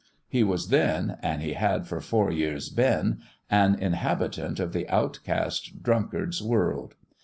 [0.27, 3.19] He was then and he had for four years been
[3.51, 6.95] an inhabitant of the outcast drunkard's world.